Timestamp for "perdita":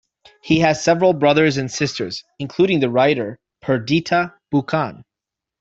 3.61-4.33